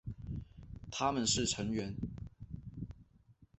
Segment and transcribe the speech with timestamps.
[0.89, 1.95] 他们是成员。